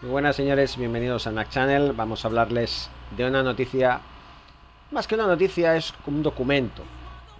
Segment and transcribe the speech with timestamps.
[0.00, 1.92] Muy buenas señores, bienvenidos a NAC Channel.
[1.92, 4.00] Vamos a hablarles de una noticia,
[4.92, 6.84] más que una noticia, es un documento.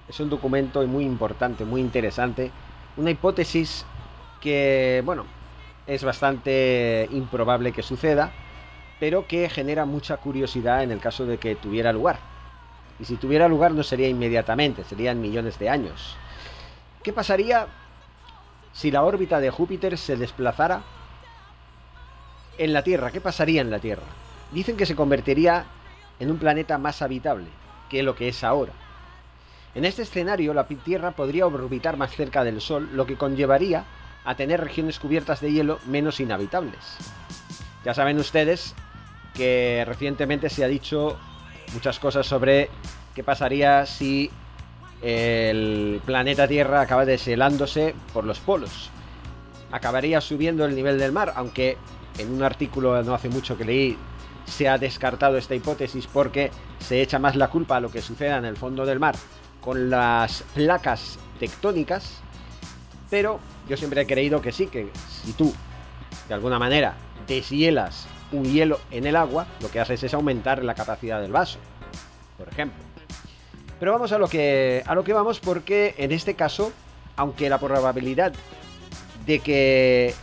[0.08, 2.50] Es un documento muy importante, muy interesante.
[2.96, 3.86] Una hipótesis
[4.40, 5.24] que, bueno,
[5.86, 8.32] es bastante improbable que suceda,
[8.98, 12.18] pero que genera mucha curiosidad en el caso de que tuviera lugar.
[12.98, 16.16] Y si tuviera lugar no sería inmediatamente, serían millones de años.
[17.04, 17.68] ¿Qué pasaría
[18.72, 20.82] si la órbita de Júpiter se desplazara
[22.58, 24.02] en la Tierra, ¿qué pasaría en la Tierra?
[24.50, 25.64] Dicen que se convertiría
[26.18, 27.46] en un planeta más habitable
[27.88, 28.72] que lo que es ahora.
[29.74, 33.84] En este escenario, la Tierra podría orbitar más cerca del Sol, lo que conllevaría
[34.24, 36.96] a tener regiones cubiertas de hielo menos inhabitables.
[37.84, 38.74] Ya saben ustedes
[39.34, 41.18] que recientemente se ha dicho
[41.72, 42.70] muchas cosas sobre
[43.14, 44.30] qué pasaría si
[45.02, 48.90] el planeta Tierra acaba deshelándose por los polos.
[49.70, 51.76] Acabaría subiendo el nivel del mar, aunque
[52.18, 53.98] en un artículo no hace mucho que leí
[54.44, 56.50] se ha descartado esta hipótesis porque
[56.80, 59.14] se echa más la culpa a lo que suceda en el fondo del mar
[59.60, 62.20] con las placas tectónicas,
[63.08, 64.90] pero yo siempre he creído que sí, que
[65.22, 65.52] si tú
[66.28, 66.94] de alguna manera
[67.26, 71.58] deshielas un hielo en el agua, lo que haces es aumentar la capacidad del vaso,
[72.36, 72.91] por ejemplo.
[73.82, 76.70] Pero vamos a lo que a lo que vamos porque en este caso,
[77.16, 78.32] aunque la probabilidad
[79.26, 80.14] de que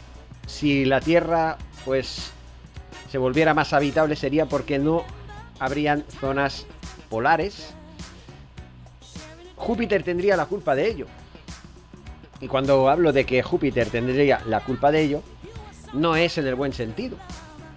[0.47, 2.31] si la Tierra pues
[3.11, 5.03] se volviera más habitable sería porque no
[5.59, 6.67] habrían zonas
[7.09, 7.73] polares.
[9.57, 11.07] Júpiter tendría la culpa de ello.
[12.39, 15.21] Y cuando hablo de que Júpiter tendría la culpa de ello,
[15.91, 17.17] no es en el buen sentido.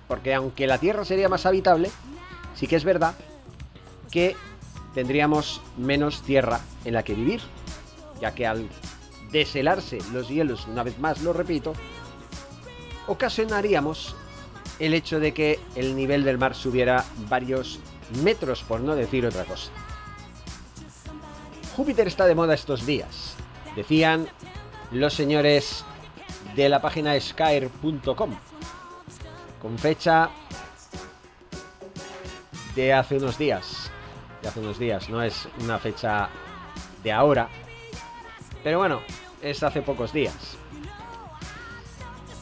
[0.07, 1.91] Porque aunque la Tierra sería más habitable,
[2.55, 3.17] sí que es verdad
[4.13, 4.37] que
[4.95, 7.41] tendríamos menos tierra en la que vivir.
[8.21, 8.69] Ya que al
[9.33, 11.73] deshelarse los hielos, una vez más lo repito,
[13.07, 14.15] ocasionaríamos
[14.79, 17.81] el hecho de que el nivel del mar subiera varios
[18.23, 19.71] metros, por no decir otra cosa.
[21.77, 23.35] Júpiter está de moda estos días,
[23.77, 24.29] decían
[24.91, 25.85] los señores
[26.55, 28.31] de la página skyr.com,
[29.61, 30.29] con fecha
[32.75, 33.82] de hace unos días,
[34.49, 36.29] hace unos días, no es una fecha
[37.03, 37.49] de ahora,
[38.63, 39.01] pero bueno,
[39.41, 40.57] es hace pocos días.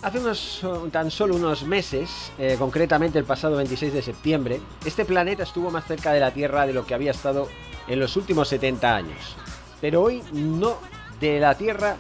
[0.03, 5.43] Hace unos tan solo unos meses, eh, concretamente el pasado 26 de septiembre, este planeta
[5.43, 7.49] estuvo más cerca de la Tierra de lo que había estado
[7.87, 9.37] en los últimos 70 años.
[9.81, 10.79] Pero hoy no
[11.21, 11.97] de la Tierra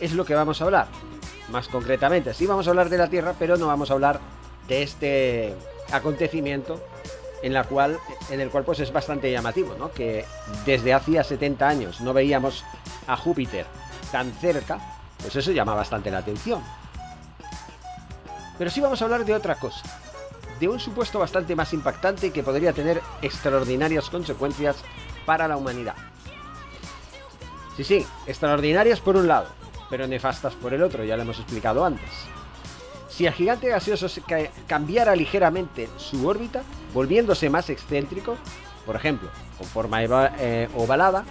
[0.00, 0.86] es lo que vamos a hablar.
[1.50, 4.20] Más concretamente, sí vamos a hablar de la Tierra, pero no vamos a hablar
[4.68, 5.54] de este
[5.90, 6.80] acontecimiento
[7.42, 7.98] en, la cual,
[8.30, 9.90] en el cual pues es bastante llamativo, ¿no?
[9.92, 10.24] Que
[10.64, 12.64] desde hacía 70 años no veíamos
[13.06, 13.66] a Júpiter
[14.12, 14.78] tan cerca,
[15.20, 16.62] pues eso llama bastante la atención.
[18.58, 19.82] Pero sí vamos a hablar de otra cosa,
[20.58, 24.76] de un supuesto bastante más impactante que podría tener extraordinarias consecuencias
[25.24, 25.94] para la humanidad.
[27.76, 29.46] Sí, sí, extraordinarias por un lado,
[29.88, 32.10] pero nefastas por el otro, ya lo hemos explicado antes.
[33.08, 34.08] Si el gigante gaseoso
[34.66, 36.62] cambiara ligeramente su órbita,
[36.92, 38.36] volviéndose más excéntrico,
[38.86, 39.28] por ejemplo,
[39.58, 41.24] con forma eh, ovalada,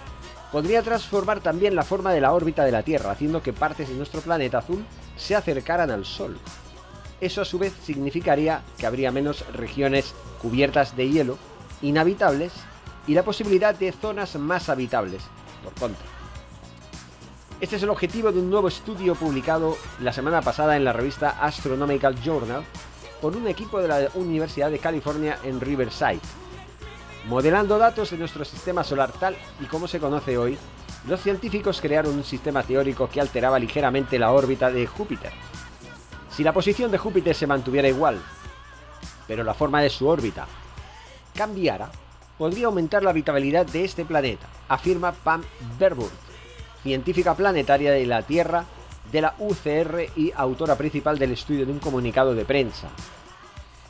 [0.52, 3.96] podría transformar también la forma de la órbita de la Tierra, haciendo que partes de
[3.96, 4.84] nuestro planeta azul
[5.18, 6.38] se acercaran al Sol.
[7.22, 11.38] Eso a su vez significaría que habría menos regiones cubiertas de hielo,
[11.81, 12.53] inhabitables,
[13.08, 15.24] y la posibilidad de zonas más habitables,
[15.64, 16.06] por contra.
[17.59, 21.31] Este es el objetivo de un nuevo estudio publicado la semana pasada en la revista
[21.41, 22.64] Astronomical Journal
[23.22, 26.19] por un equipo de la Universidad de California en Riverside.
[27.28, 30.57] Modelando datos de nuestro sistema solar tal y como se conoce hoy,
[31.07, 35.31] los científicos crearon un sistema teórico que alteraba ligeramente la órbita de Júpiter,
[36.40, 38.18] si la posición de Júpiter se mantuviera igual,
[39.28, 40.47] pero la forma de su órbita
[41.35, 41.91] cambiara,
[42.38, 45.44] podría aumentar la habitabilidad de este planeta, afirma Pam
[45.78, 46.14] Verburg,
[46.82, 48.64] científica planetaria de la Tierra
[49.11, 52.90] de la UCR y autora principal del estudio de un comunicado de prensa.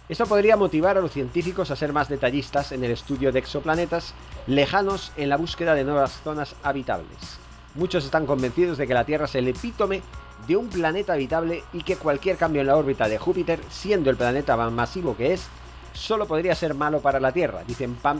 [0.09, 4.15] Esto podría motivar a los científicos a ser más detallistas en el estudio de exoplanetas
[4.47, 7.39] lejanos en la búsqueda de nuevas zonas habitables.
[7.75, 10.01] Muchos están convencidos de que la Tierra es el epítome
[10.47, 14.17] de un planeta habitable y que cualquier cambio en la órbita de Júpiter, siendo el
[14.17, 15.47] planeta más masivo que es,
[15.94, 18.19] solo podría ser malo para la Tierra, dicen Pam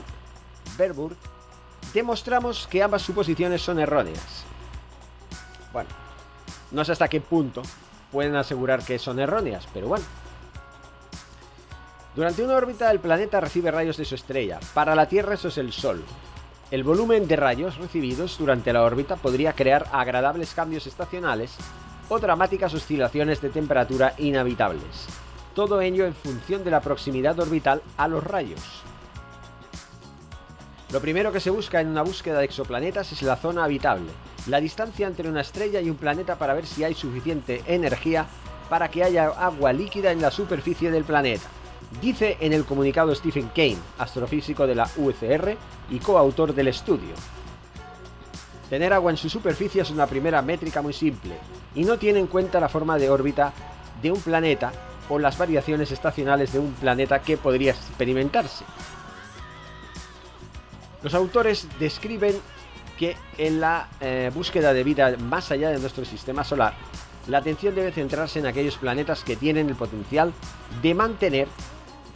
[0.78, 1.16] Verburg.
[1.92, 4.44] Demostramos que ambas suposiciones son erróneas.
[5.72, 5.88] Bueno,
[6.70, 7.62] no sé hasta qué punto
[8.12, 10.04] pueden asegurar que son erróneas, pero bueno.
[12.14, 14.58] Durante una órbita el planeta recibe rayos de su estrella.
[14.74, 16.02] Para la Tierra eso es el Sol.
[16.70, 21.56] El volumen de rayos recibidos durante la órbita podría crear agradables cambios estacionales
[22.08, 25.06] o dramáticas oscilaciones de temperatura inhabitables.
[25.54, 28.60] Todo ello en función de la proximidad orbital a los rayos.
[30.92, 34.10] Lo primero que se busca en una búsqueda de exoplanetas es la zona habitable,
[34.46, 38.26] la distancia entre una estrella y un planeta para ver si hay suficiente energía
[38.68, 41.48] para que haya agua líquida en la superficie del planeta.
[42.00, 45.56] Dice en el comunicado Stephen Kane, astrofísico de la UCR
[45.90, 47.14] y coautor del estudio.
[48.68, 51.34] Tener agua en su superficie es una primera métrica muy simple
[51.74, 53.52] y no tiene en cuenta la forma de órbita
[54.00, 54.72] de un planeta
[55.08, 58.64] o las variaciones estacionales de un planeta que podría experimentarse.
[61.02, 62.36] Los autores describen
[63.00, 66.74] que en la eh, búsqueda de vida más allá de nuestro sistema solar,
[67.28, 70.34] la atención debe centrarse en aquellos planetas que tienen el potencial
[70.82, 71.48] de mantener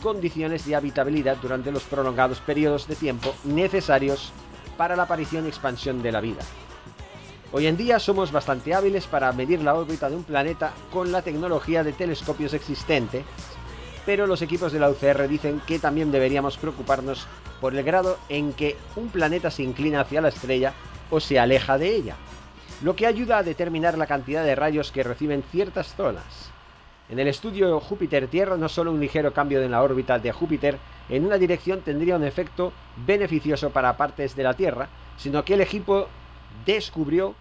[0.02, 4.30] condiciones de habitabilidad durante los prolongados periodos de tiempo necesarios
[4.76, 6.42] para la aparición y expansión de la vida.
[7.50, 11.22] Hoy en día somos bastante hábiles para medir la órbita de un planeta con la
[11.22, 13.24] tecnología de telescopios existente,
[14.06, 17.26] pero los equipos de la UCR dicen que también deberíamos preocuparnos
[17.60, 20.72] por el grado en que un planeta se inclina hacia la estrella
[21.10, 22.16] o se aleja de ella,
[22.82, 26.50] lo que ayuda a determinar la cantidad de rayos que reciben ciertas zonas.
[27.08, 30.78] En el estudio Júpiter-Tierra no solo un ligero cambio en la órbita de Júpiter
[31.08, 32.72] en una dirección tendría un efecto
[33.06, 36.08] beneficioso para partes de la Tierra, sino que el equipo
[36.64, 37.34] descubrió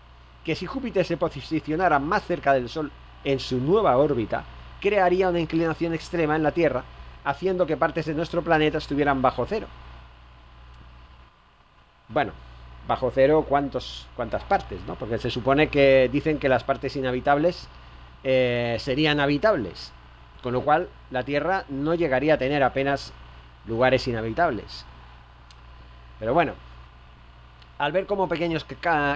[0.43, 2.91] que si Júpiter se posicionara más cerca del Sol
[3.23, 4.43] en su nueva órbita,
[4.83, 6.83] crearía una inclinación extrema en la Tierra,
[7.23, 9.67] haciendo que partes de nuestro planeta estuvieran bajo cero.
[12.09, 12.33] Bueno,
[12.85, 14.81] bajo cero, ¿cuántos, ¿cuántas partes?
[14.85, 14.95] ¿no?
[14.95, 17.69] Porque se supone que dicen que las partes inhabitables
[18.25, 19.93] eh, serían habitables.
[20.41, 23.13] Con lo cual, la Tierra no llegaría a tener apenas
[23.65, 24.85] lugares inhabitables.
[26.19, 26.55] Pero bueno,
[27.77, 28.65] al ver cómo pequeños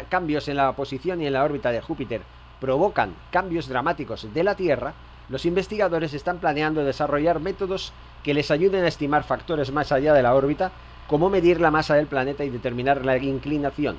[0.08, 2.22] cambios en la posición y en la órbita de Júpiter
[2.62, 4.94] provocan cambios dramáticos de la Tierra,
[5.30, 7.92] los investigadores están planeando desarrollar métodos
[8.24, 10.72] que les ayuden a estimar factores más allá de la órbita
[11.08, 13.98] cómo medir la masa del planeta y determinar la inclinación.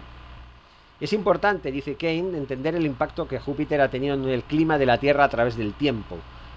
[1.00, 4.86] Es importante, dice Kane, entender el impacto que Júpiter ha tenido en el clima de
[4.86, 6.16] la Tierra a través del tiempo,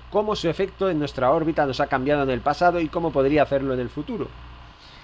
[0.09, 3.43] cómo su efecto en nuestra órbita nos ha cambiado en el pasado y cómo podría
[3.43, 4.27] hacerlo en el futuro.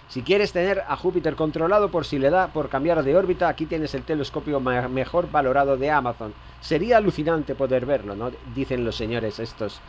[0.10, 3.66] Si quieres tener a Júpiter controlado por si le da por cambiar de órbita, aquí
[3.66, 6.34] tienes el telescopio mejor valorado de Amazon.
[6.62, 8.32] Sería alucinante poder verlo, ¿no?
[8.56, 9.82] Dicen los señores estos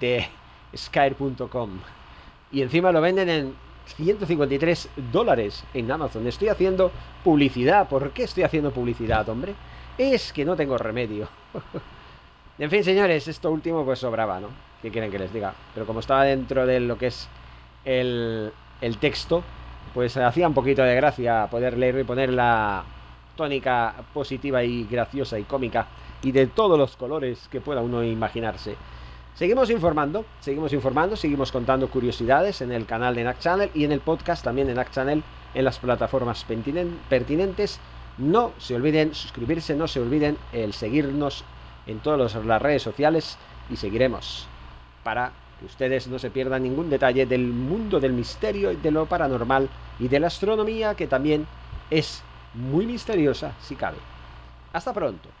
[0.00, 0.26] de
[0.74, 1.70] Skyr.com.
[2.50, 3.54] Y encima lo venden en
[3.96, 6.26] 153 dólares en Amazon.
[6.26, 6.90] Estoy haciendo
[7.22, 7.88] publicidad.
[7.88, 9.54] ¿Por qué estoy haciendo publicidad, hombre?
[9.98, 11.28] Es que no tengo remedio.
[12.58, 14.48] en fin, señores, esto último pues sobraba, ¿no?
[14.80, 15.52] ¿Qué quieren que les diga?
[15.74, 17.28] Pero como estaba dentro de lo que es
[17.84, 19.42] el, el texto,
[19.92, 22.84] pues hacía un poquito de gracia poder leer y poner la
[23.36, 25.86] tónica positiva y graciosa y cómica
[26.22, 28.76] y de todos los colores que pueda uno imaginarse.
[29.34, 33.92] Seguimos informando, seguimos informando, seguimos contando curiosidades en el canal de NAC Channel y en
[33.92, 35.22] el podcast también en NAC Channel
[35.54, 36.44] en las plataformas
[37.08, 37.80] pertinentes.
[38.18, 41.44] No se olviden suscribirse, no se olviden el seguirnos
[41.86, 43.38] en todas las redes sociales
[43.70, 44.48] y seguiremos
[45.04, 49.08] para que ustedes no se pierdan ningún detalle del mundo del misterio y de lo
[49.08, 51.50] paranormal y de la astronomía que también
[51.90, 54.08] es muy misteriosa si cabe.
[54.72, 55.37] Hasta pronto.